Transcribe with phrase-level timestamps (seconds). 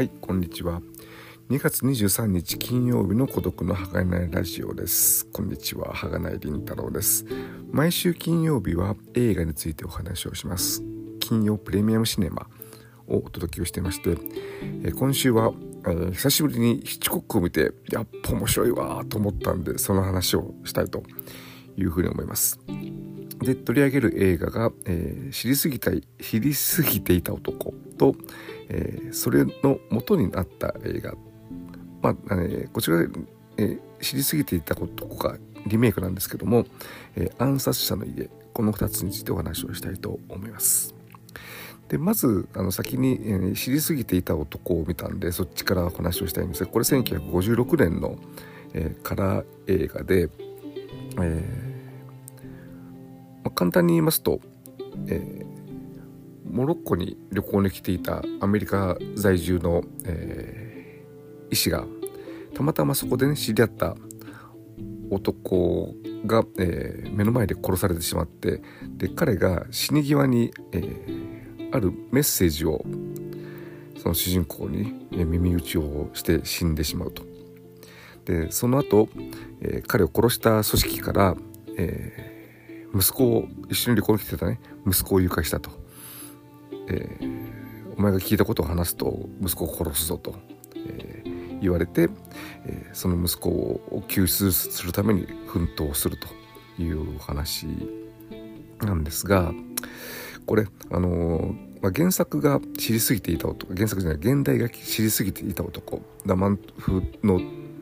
[0.00, 0.80] はいこんにちは。
[1.50, 5.26] 2月23日金曜日の孤独の儚いラジオです。
[5.26, 7.26] こんにちは儚い凛太郎です。
[7.70, 10.82] 毎週金曜日は映画についてお話をします。
[11.20, 12.46] 金曜プレミアムシネマ
[13.08, 14.16] をお届けをしていまして、
[14.84, 15.52] え今週は、
[15.84, 21.02] えー、久しぶりにヒッチコックを見てやっぱ面白いわと思ったんでその話をしたいと
[21.76, 22.58] いうふうに思います。
[23.42, 25.90] で取り上げる映画が、えー、知りすぎた
[26.20, 28.14] 知りすぎていた男と、
[28.68, 31.14] えー、それの元になった映画
[32.02, 33.02] まあ、えー、こちら、
[33.58, 36.64] え、知りすぎていた男がリメイクなんですけども
[37.16, 40.94] 「え、暗殺者の家」この2つについてお話をしたいと思います。
[41.88, 48.16] でまずあの先に、えー、知りすぎていた男を見たんでそっちからお話をしたいんですがこれ1956年の、
[48.74, 50.28] えー、カラー映画で、
[51.20, 51.69] えー
[53.50, 54.40] まあ、簡単に言いますと、
[55.08, 55.46] えー、
[56.50, 61.84] モロッコに旅行に来ていたアメリカ在住の、えー、医師が
[62.54, 63.96] たまたまそこでね知り合った
[65.10, 65.94] 男
[66.26, 68.62] が、えー、目の前で殺されてしまって
[68.96, 72.84] で彼が死に際に、えー、あるメッセージを
[73.98, 77.22] その主人公に、耳打ちをして死んでしまうと。
[78.24, 79.10] でその後、
[79.60, 81.36] えー、彼を殺した組織から、
[81.76, 82.39] え
[82.94, 84.60] 息子を一緒に旅行に来てたね。
[84.86, 85.70] 息子を誘拐したと、
[86.88, 90.34] えー、お前が聞いたことを話すと息子を殺すぞと、
[90.76, 92.08] えー、言われて、
[92.66, 96.28] えー、その息子を救出するために奮闘すると
[96.82, 97.66] いう話
[98.80, 99.52] なんですが
[100.46, 107.38] これあのまあ、原作が知りすぎていた男原作じゃない現代が知りすぎていた男「ダマンフの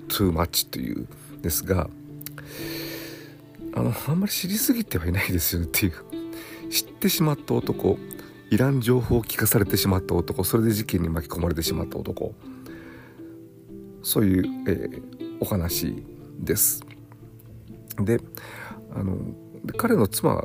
[0.06, 1.08] トゥーマッチ」という
[1.42, 1.90] ですが
[3.74, 5.92] あのあんまり知りすぎてはいないですよねっていう
[6.70, 7.98] 知ってしまった男
[8.50, 12.34] いらん情報を聞かされてしまった男それで事件に巻き込まれてしまった男
[14.02, 16.02] そういう、えー、お話
[16.38, 16.82] です。
[18.00, 18.20] で
[18.94, 19.16] あの
[19.76, 20.44] 彼の妻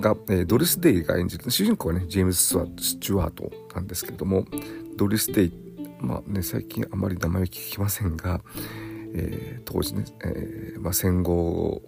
[0.00, 4.44] が、えー、ドリス・デイが演じる主人公はねジェームズ・スチュワートなんですけれども
[4.96, 5.52] ドリス・デイ
[6.00, 8.40] まあね最近あまり名前を聞きませんが、
[9.14, 11.82] えー、当時ね、えーまあ、戦後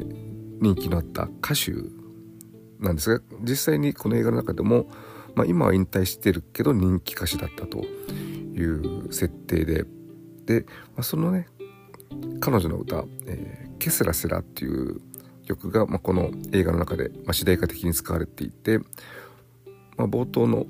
[0.00, 1.72] 人気のあった歌手
[2.80, 4.86] なんですが実際にこの映画の中でも、
[5.34, 9.84] まあ、今は引退してるけど人気歌手だったという設定で
[10.46, 11.48] で、まあ、そのね
[12.40, 15.00] 彼女の歌「えー、ケセラセラ」っていう
[15.44, 18.84] 曲が、まあ、この映画の中で、まあ、主題歌的に使われていて、ま
[19.98, 20.66] あ、冒頭の、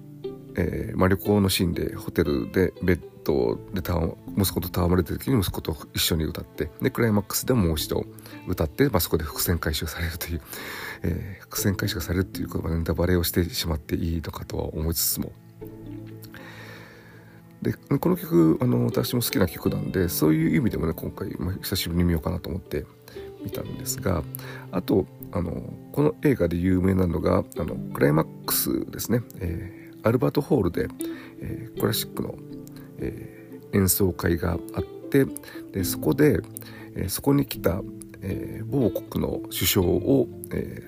[0.57, 3.83] えーまあ、旅行のシーンでホテルでベッドで
[4.37, 8.05] 息子と戯れてる時に息子と一緒に歌ってでクライマックスでもう一度
[8.47, 10.43] 歌って、まあ、そこで伏線回収されるという、
[11.03, 15.33] えー、伏線回収されるっていうことはネタバレをしてしまっていいのかとは思いつつも。
[17.63, 22.85] でこの曲あの私も好きな曲なんでそういう意味でもね今回、まあ、久しぶりに見ようかなと思って
[23.43, 24.23] 見たんですが
[24.71, 30.89] あとあのこの映画で有名なのがあのクライマックスですね、えー、アルバートホールで、
[31.41, 32.37] えー、クラシックの
[32.99, 35.27] えー、演奏会があって
[35.73, 36.41] でそこで、
[36.97, 37.81] えー、そこに来た、
[38.23, 40.83] えー、某国の首相を、え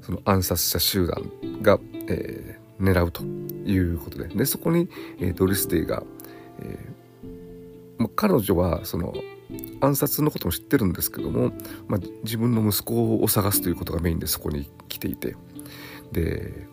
[0.00, 1.30] ー、その暗殺者集団
[1.62, 1.78] が、
[2.08, 4.88] えー、狙うということででそこに、
[5.20, 6.02] えー、ドリス・デイが、
[6.60, 9.14] えーま、彼女はその
[9.80, 11.52] 暗殺のことも知ってるんですけども、
[11.86, 15.36] ま、自分の息子を探すということがメインでそこに来ていて
[16.12, 16.66] で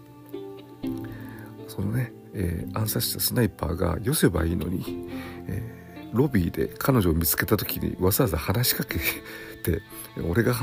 [1.70, 5.08] そのねえー、暗殺したスナイパーがよせばいいのに、
[5.48, 9.82] えー、ロビーで彼女を見つけた時にわざわざ話しかけて
[10.30, 10.54] 俺が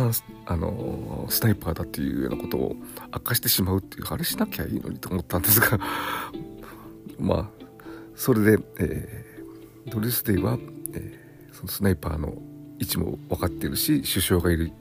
[0.47, 2.77] あのー、スナイパーだっていうようなことを
[3.13, 5.79] 明かしてしまうっていうあれしなきゃいいのにと思ったんですが
[7.19, 7.65] まあ
[8.15, 10.59] それで、えー、ドリス・デイは、
[10.93, 12.41] えー、そのスナイパーの
[12.79, 14.73] 位置も分かっているし首相がいる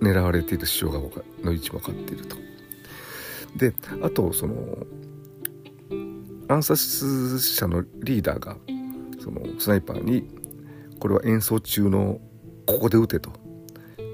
[0.00, 0.98] 狙われている首相が
[1.42, 2.49] の位置も分かっていると。
[3.56, 4.86] であとその
[6.48, 8.56] 暗殺者のリーダーが
[9.22, 10.28] そのスナイパーに
[10.98, 12.20] これは演奏中の
[12.66, 13.32] ここで撃てと。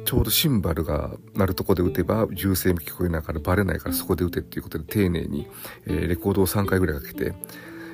[0.04, 5.48] ちょうどシンバルが鳴るとこで撃てば銃声も聞こえながらバレないからそこで撃てっていうことで丁寧に、
[5.84, 7.34] え、レコードを3回ぐらいかけて、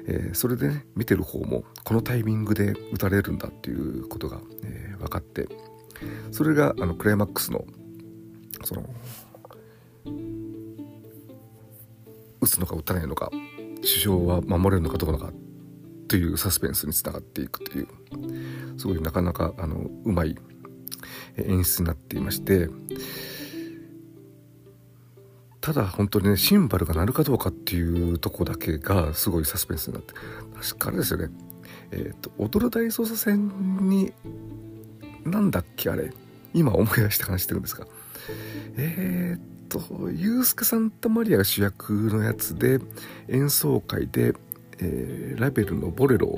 [0.07, 5.49] え、それでね見てる方もこのタイミングで撃たれるんだっていうことが、え、分かって。
[6.33, 7.65] それがあのクライマックスの
[8.65, 8.85] その
[12.43, 13.31] 撃つのか撃たないのか
[13.77, 15.33] 首相は守れるのかどうのか
[16.09, 17.89] というサスペンスにつながっていくという
[18.77, 20.37] すごいなかなかあのうまい
[21.37, 22.69] 演出になっていまして
[25.61, 30.13] ただ本当にねシンバルが鳴るかどうかっていうとこだけがすごいサスペンスになって
[30.61, 31.31] 確かあれですよね。
[31.93, 34.13] えっ、ー、と踊る大捜査線に
[35.25, 36.13] なんだっけあれ
[36.53, 37.87] 今思い出して話してるんですが
[38.77, 39.41] えっ、
[39.73, 42.79] とユースケ・サンタマリアが主役のやつで
[43.29, 44.35] 演奏会で、
[44.79, 46.29] えー、ラベルの「ボレロ」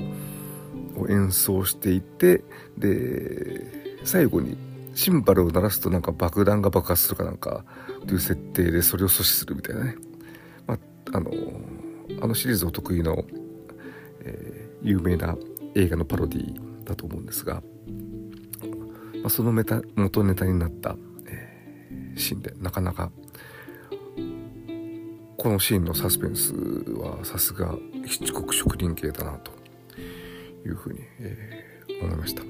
[0.96, 2.44] を演奏していて
[2.78, 4.56] で最後に
[4.94, 7.64] シンバルを鳴らすとなんか爆弾が爆発するかなんか
[8.06, 9.96] という設定でそれを阻止するみたいなね、
[10.68, 10.78] まあ、
[11.16, 11.32] あの
[12.22, 13.24] あのシリーズお得意の、
[14.20, 15.36] えー、有名な
[15.74, 17.60] 映画のパロディだと思うんですが、ま
[19.26, 20.96] あ、そのメタ元ネタになった、
[21.26, 23.10] えー、シーンでなかなか
[25.44, 27.76] このシーンのサスペンスはさすが
[28.06, 29.52] ヒッチコック職人系だなと
[30.66, 32.42] いうふうに、えー、思いました。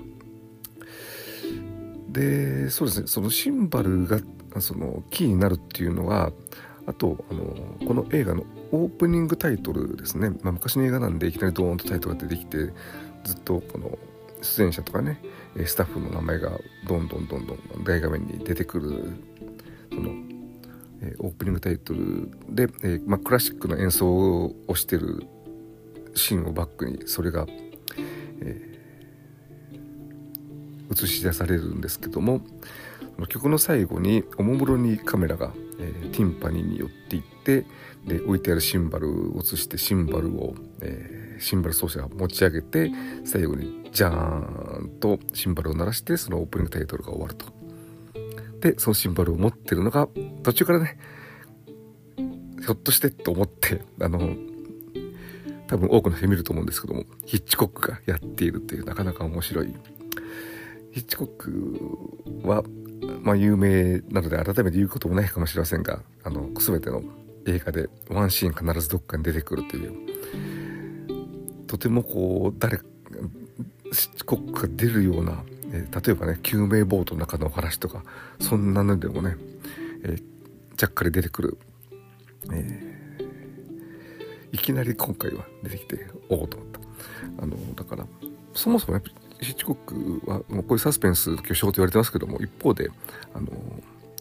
[2.09, 4.21] でそうですねそのシンバルが
[4.61, 6.31] そのキーになるっていうのは
[6.87, 12.73] あとあのこの映画のオープニングタイトルですね、まあ、昔の映画なんでいきなりドーンとタイトルが出てきて
[13.25, 13.99] ずっとこの
[14.41, 15.21] 出演者とかね
[15.67, 16.53] スタッフの名前が
[16.87, 19.17] どんどんどんどん大画面に出てくる
[19.91, 20.34] その
[21.19, 25.27] オープニングタイトルで、えまあ、クラシックの演奏をしてる
[26.15, 27.47] シーンをバックにそれが、
[28.41, 28.71] え
[30.91, 32.43] 映し出されるんですけども
[33.29, 37.65] 曲の最後におもむろにカメラが、え、ティンパニーに寄っていって
[38.07, 42.91] で置いてあるシンバルを映してシンバルを、え、シンバル奏者が持ち上げて
[43.25, 47.64] 最後にジャーンとシンバルを鳴らしてそのオープニングタイトルが終わると。
[48.65, 50.09] でそのシンバルを持ってるのが
[50.43, 50.99] 途中からね
[52.17, 54.35] ひょっとしてと思ってあの
[55.67, 59.75] 多分多くの人見ると思うんですけどもヒッチコックがやっているっていうなかなか面白い。
[60.93, 62.63] ヒッチコックは、
[63.21, 67.03] まあ、有名なので改めて言うこともないかもしれませんがあの全ての
[67.47, 69.93] 映画でワンシーン必ずどっかに出てくるという。
[71.67, 75.45] とてもこう誰ヒッチコックが出るような、
[75.75, 78.05] えー、例えばね救命ボートの中のお話とか
[78.41, 79.37] そんなのでもね、
[80.05, 80.23] えー、
[80.77, 81.59] ちゃっかり出てくる、
[82.53, 86.81] えー、いきなり今回は出てきておおと思った。
[87.43, 88.07] あのだから
[88.55, 92.91] そもそもやっぱりヒッチコックはもうこういうサスペンス巨匠と言われてますけども一方で
[93.35, 93.49] あの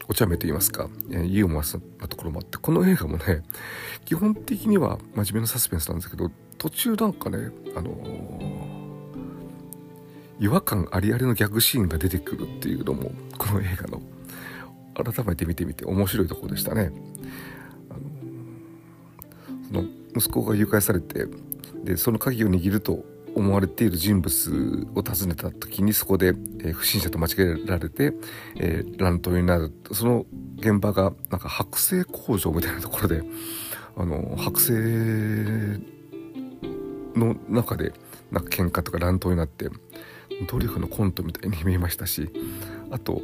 [0.08, 1.64] お茶目と言いますかえユーモア
[2.02, 3.44] なところもあってこの映画もね
[4.06, 8.83] 基本的には真面目なサスペンスなんですけど途中なんかねあの
[10.44, 14.02] 違和感ありありのギャグシーンが出てくるっていうのもこの映画の
[14.94, 16.92] 改めて見てみて面白いところでしたね。
[17.90, 18.02] あの
[19.66, 19.86] その
[20.18, 21.28] 息子が誘拐されて
[21.86, 23.06] でその鍵を握ると
[23.36, 28.14] 思われている人物を訪ねた時にそこで、えー、不審者と間違えられて、
[28.58, 30.26] えー、乱闘になるその
[30.58, 33.24] 現場がなんか剥製工場みたいなところで
[33.96, 35.80] あの剥製
[37.18, 37.94] の中で
[38.30, 39.70] なんか喧嘩とか乱闘になって
[40.48, 42.30] ドリフのコントみたいに見えましたし
[42.92, 43.22] あと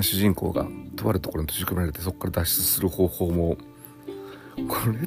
[0.00, 0.66] 主人公が
[0.96, 3.56] とあるところに閉じ込められてそこから脱出する方法も
[4.68, 5.06] これっ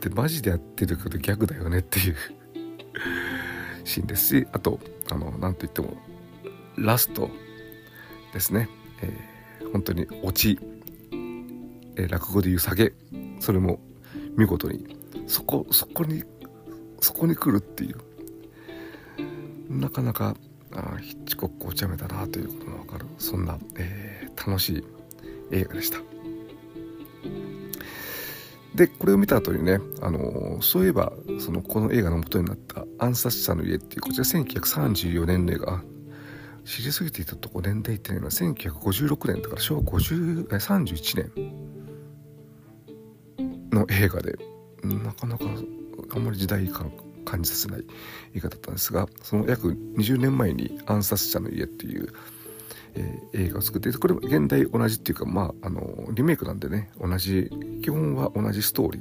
[0.00, 2.16] てマジでやってるけどギャグだよねっていう
[3.84, 4.80] シーンですしあと
[5.10, 5.96] あのなんといっても
[6.76, 7.30] ラスト
[8.32, 8.68] ですね、
[9.02, 10.58] えー、本当にオチ、
[11.96, 12.92] えー、落語でいう下げ
[13.40, 13.80] それも
[14.36, 14.96] 見事に
[15.26, 16.24] そこそこに
[17.00, 17.96] そこに来るっていう
[19.68, 20.36] なかなか
[20.74, 23.06] あヒッチコックお茶目だなということが分かる。
[23.18, 24.84] そんな、えー、楽しい
[25.50, 25.98] 映画でした。
[28.74, 35.82] でこれを見た後にね、あのそういえばそのこの映画の元になった「暗殺者の家」っていうこちら1934年の映画。
[36.64, 41.72] 知りすぎていたとこ年代ってないのは1956年だから昭和31年。
[43.72, 44.38] の映画で
[44.84, 45.44] なかなか
[46.14, 46.90] あんまり時代感
[47.24, 47.84] 感じさせない
[48.34, 52.12] 映画だったんですがその約20年前に「暗殺者の家」っていう
[52.94, 57.50] えー、映画を作ってこれ現代同じっていうかまああのリメイクなんでね同じ
[57.82, 58.98] 基本は同じストーリ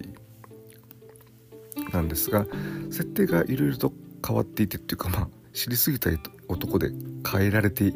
[1.75, 2.45] ーなんですが
[2.89, 3.93] 設定がいろいろと
[4.25, 6.09] 変わっていてっていうかまあ知りすぎた
[6.47, 6.91] 男で
[7.29, 7.93] 変えられてい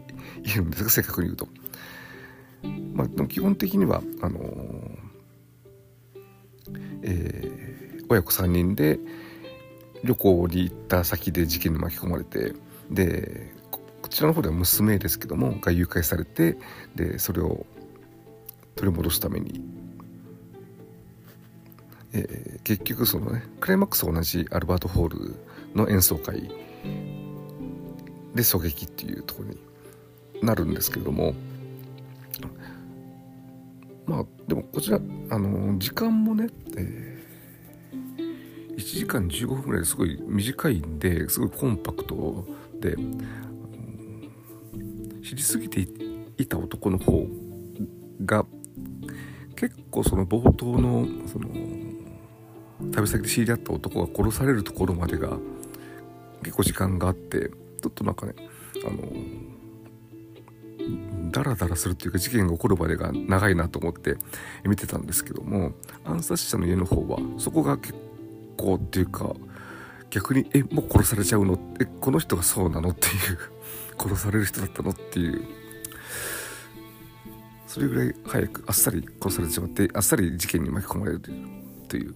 [0.55, 1.48] るんですが正確に言うと。
[2.94, 5.00] まあ、基本的にはあのー、
[7.03, 9.00] えー、親子3人で
[10.06, 12.54] 旅行に行った先で事件に巻き込まれて
[12.90, 16.58] でこちらの方では娘ですけどもが誘拐されて
[16.96, 17.66] でそれを
[18.76, 19.62] 取り戻すために、
[22.14, 25.36] えー、結局そのねクライマックス同じアルバートホール
[25.74, 26.42] の演奏会
[28.36, 29.58] で狙撃っていうところに
[30.44, 31.34] なるんですけれども
[34.06, 37.14] まあでもこちらあの時間もね、えー、
[38.77, 42.46] 1時間15分ぐらいですごい短いんですごいコンパクト
[42.79, 42.96] で
[45.24, 45.88] 知りすぎて
[46.38, 47.25] いた男の方
[48.25, 48.46] が
[49.55, 51.50] 結構その冒頭のその
[52.91, 55.38] 旅先で知り合った男が殺されるところまでが
[56.44, 57.50] 結構時間があって
[57.82, 58.34] ちょっとなんかね
[58.86, 58.96] あの
[61.32, 64.15] ダラダラするっていうか事件が起こるまでが長いなと思って
[64.65, 65.72] 見てたんですけども
[66.03, 67.94] 暗殺者の家の方はそこが結
[68.58, 69.36] 構っていうか
[70.10, 71.60] 逆にえもう殺されちゃうの？
[71.80, 72.90] えこの人がそうなの？
[72.90, 73.14] っていう。
[74.00, 74.92] 殺される人だったの？
[74.92, 75.44] っていう。
[77.68, 81.22] それぐらい早くあっさり殺されてしまってあっさり事件に巻き込まれる
[81.90, 82.16] という。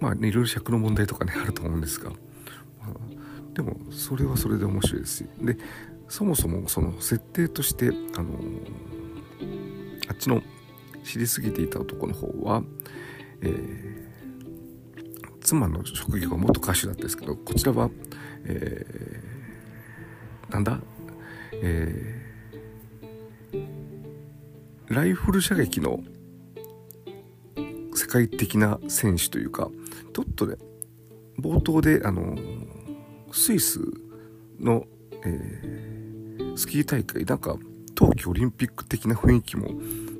[0.00, 2.16] まあ、ね、いろいろ尺の問題とかねあると思うんですが、ま
[2.88, 2.92] あ、
[3.54, 5.26] でもそれはそれで面白いですし。
[5.42, 5.58] で
[6.08, 8.38] そもそもその設定としてあの
[10.08, 10.40] あっちの
[11.06, 12.64] 知りすぎていた男の方は、
[13.40, 14.06] えー、
[15.40, 17.88] 妻の職業が元歌手だったんですけどこちらは、
[18.44, 20.80] えー、なんだ？
[21.62, 23.66] えー、
[24.88, 26.00] ライフル射撃の
[27.94, 29.70] 世界的な選手というか
[30.12, 30.56] ちょっとね
[31.38, 32.36] 冒頭であの
[33.32, 33.80] スイス
[34.58, 34.84] の、
[35.24, 37.56] えー、スキー大会なんか
[37.96, 39.70] 冬季オリンピック的な雰囲気も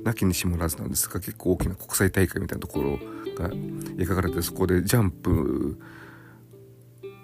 [0.03, 2.97] なきにしもらずなんですが結構大きな国際大会みたいなところ
[3.35, 5.79] が描かれてそこでジャンプ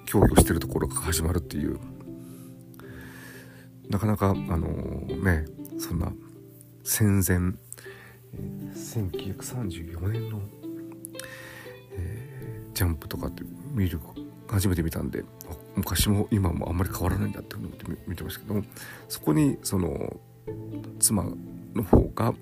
[0.06, 1.80] 競技をしてるところが始まるっていう
[3.90, 4.68] なかなかあの
[5.24, 5.46] ね
[5.80, 6.14] そんな
[6.84, 7.54] 戦前
[8.76, 10.40] 1934年の、
[11.94, 14.00] えー、ジャンプとかって見る
[14.48, 15.24] 初めて見たんで
[15.76, 18.64] 昔も今もあんまり変わらないんだって思って見てましたけども
[19.10, 20.20] そこにその
[21.00, 21.24] 妻
[21.74, 22.34] の方が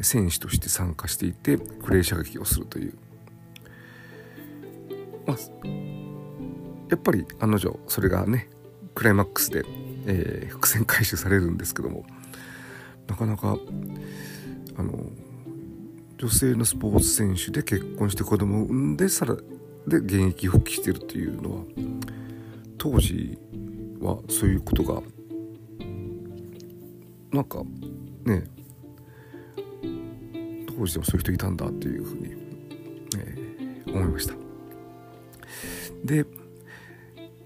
[0.00, 2.94] 選手として参加していてクレー射撃をするという、
[5.26, 5.36] まあ、
[6.90, 8.48] やっぱり案の定それがね
[8.94, 9.64] クライマックスで
[10.06, 12.04] えー、伏線回収されるんですけども
[13.06, 13.56] なかなか
[14.76, 15.10] あの
[16.18, 19.36] 女性のスポーツ選手で結婚して子供を産んでさら
[19.86, 21.62] で現役復帰してるっていうのは
[22.78, 23.38] 当時
[24.00, 25.02] はそういうことが
[27.32, 27.62] なんか
[28.24, 28.44] ね
[30.66, 32.34] 当時でもそういう人いたんだっていうふうに、
[33.18, 34.34] えー、思いました。
[36.04, 36.24] で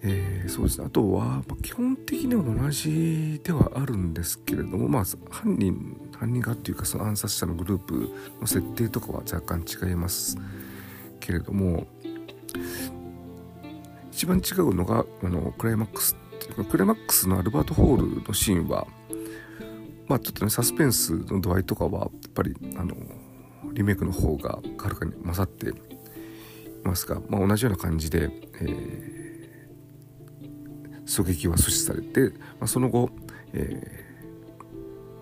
[0.09, 10.37] えー、そうですねあとは、ま、基本的には同じではあるんですけれどもまあ犯人犯人がっていうかその暗殺者のグループの設定とかは若干違います
[11.19, 11.87] けれども
[14.13, 18.87] 一番違うのがあのクライマックスっていうかクライマックスのアルバート・ホールのシーンは
[20.09, 22.95] まあちょっとねサスペンスの度合いとかはやっぱりあの
[23.73, 25.73] リメイクの方がはるかに勝ってい
[26.85, 29.17] ますが、まあ、同じような感じで、えー
[31.07, 33.11] 狙撃は阻止されて、まあ、その後、
[33.53, 34.05] え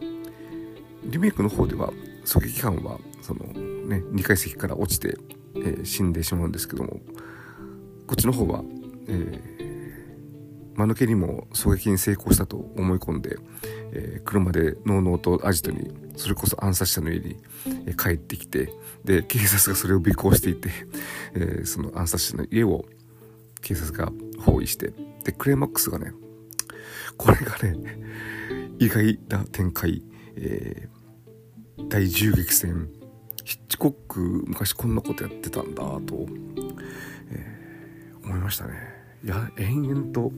[0.00, 1.92] ー、リメイクの方では
[2.24, 5.16] 狙撃犯はその、ね、2階席から落ちて、
[5.56, 7.00] えー、死んでしまうんですけども
[8.06, 8.62] こっちの方は、
[9.08, 13.36] えー、間抜けにも狙撃に成功したと思い込んで、
[13.92, 17.36] えー、車でのうのうとアジトにそれこそ暗殺者の家に、
[17.86, 18.72] えー、帰ってきて
[19.04, 20.70] で警察がそれを尾行していて、
[21.34, 22.84] えー、その暗殺者の家を
[23.60, 24.92] 警察が包囲して
[25.24, 26.12] でクレイマックスがね
[27.16, 27.98] これがね
[28.78, 30.02] 意外な展開、
[30.36, 32.88] えー、大銃撃戦。
[33.44, 36.26] ヒッチコック昔こんなことやってたんだと、
[37.30, 38.72] えー、思いましたね。
[39.22, 40.32] いや延々と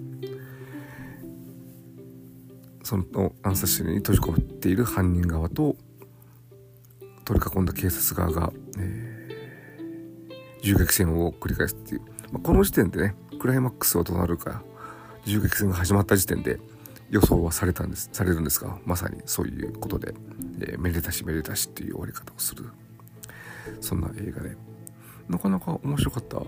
[2.87, 3.05] その
[3.43, 5.75] 暗殺者に閉じ込めている犯人側と
[7.25, 14.63] 取り囲んだ警察側が、えー、銃撃戦を繰り返すっていう、まあ、この時点でねクライマックスはどうなるか
[15.25, 16.61] 銃撃戦が始まった時点で
[17.11, 20.15] 予想はされたんですされるんですがまさにそういうことで、
[20.61, 22.67] えー、めでたしめでたしっていう終わり方をする。
[23.81, 24.57] そんな映画で。
[25.29, 26.47] なかなか面白かったで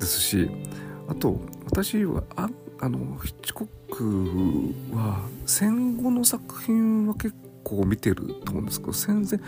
[0.00, 0.50] すし
[1.06, 9.40] あと私はああのヒッチコックは戦後の作品は結構見てると思うんですけど戦前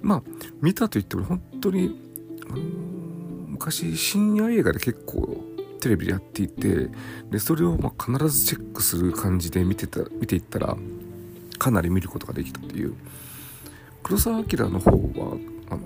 [0.00, 0.22] まあ
[0.60, 1.96] 見たと言っても本当に
[2.48, 2.62] あの
[3.48, 5.44] 昔深夜映画で結構
[5.80, 6.88] テレビでやっていて
[7.30, 10.76] でそれをま必ずチェックする感じで見てた見ていったら
[11.58, 12.94] かなり見ることができたっていう。
[14.02, 15.36] 黒澤明の方は
[15.70, 15.82] あの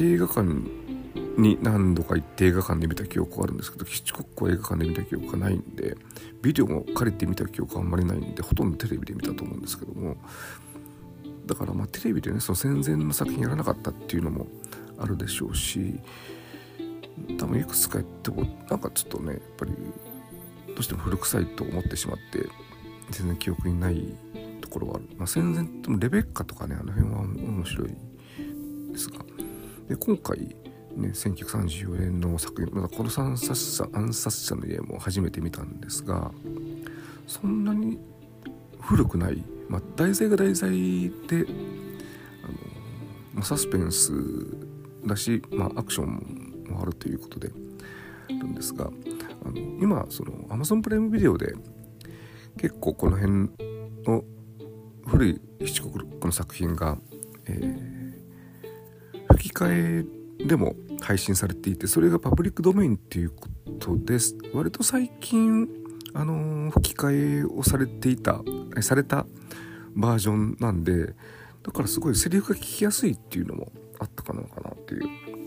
[0.00, 0.77] 映画館に
[1.38, 5.96] に何度か行って映画館で見た記憶はあるんですけどヒッチコックは映画館で見た記憶がないんで
[6.42, 10.16] ビデオも借りて見た記憶はあんまりないんでほとんどテレビで見たと思うんですけども
[11.46, 14.46] だからまあテレビでねその戦前の作品やらなかったっていうのも
[14.98, 15.98] あるでしょうし
[17.38, 19.72] 多分いくつかやってもなんかちょっとねやっぱり
[20.68, 22.48] どうしても古臭いと思ってしまって
[23.10, 24.14] 全然記憶にない
[24.60, 27.88] ところはある、まあ、戦前でもレベッカとかねあの辺は面白い
[28.92, 29.24] ですが
[29.88, 30.54] で今回
[30.98, 36.30] ね1934年の作品まだこの暗殺者暗殺者の家も初めて見たんですが
[37.26, 37.98] そんなに
[38.80, 40.70] 古くない、まあ、題材が題材
[41.28, 41.46] で
[42.42, 42.54] あの
[43.34, 44.12] まサスペンス
[45.06, 47.50] だし、まあ、アクションもあるということで
[48.28, 48.90] あるんですが
[49.44, 51.54] あの今その Amazon プライムビデオで
[52.58, 53.50] 結構この辺
[54.04, 54.24] の
[55.06, 56.98] 古い七国の作品が、
[57.46, 63.48] えー、吹き替えでも配信されていてそれがパブリックドメインっていうこ
[63.80, 64.36] とです。
[64.52, 65.68] 割と最近
[66.14, 68.40] あの、吹き替えをされていた
[68.80, 69.26] された
[69.94, 71.14] バージョンなんで
[71.62, 75.38] だからすごいセリフが聞きやすいっていうのもあったかなかなっていう。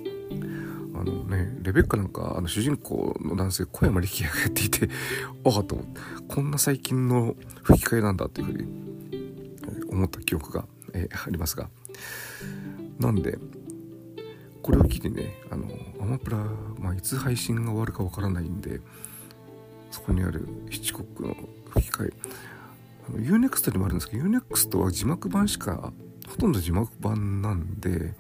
[0.94, 4.88] あのねレベッカなんかあの主人公の男性小山力也がやっていて
[5.46, 8.68] ああと思ってこんな最近の吹き替えなんだっていうふうに
[9.90, 11.70] 思った記憶が、え、ありますが。
[13.00, 13.40] なんで
[14.62, 15.68] これを機にねあの
[16.02, 16.38] アマプラ、
[16.80, 18.80] まあ、いつ配信が終わるかわからないんで
[19.90, 21.36] そこにある七国の
[21.70, 22.14] 吹き替え。
[23.18, 25.92] UNEXT にもあるんですけど UNEXT は字幕版しか
[26.30, 28.14] ほとんど字幕版なんで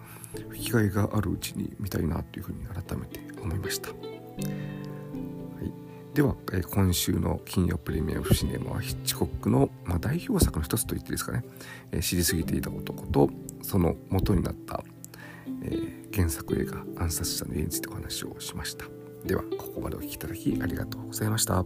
[0.50, 3.98] 吹き替えがあるうちに見たいなというふうに改めて思いました、はい、
[6.13, 11.43] では、えー、今週の金曜プレミアムシネマはヒッチコックの、まあ、代表作の一つと言っていいですかね、
[11.91, 13.29] えー、知りすぎていた男と
[13.62, 14.83] その元になった、
[15.63, 18.86] えー、原作映画「暗殺者の家」についてお話をしました。
[19.25, 21.65] ではここまでお聴きいただきありがとうございました。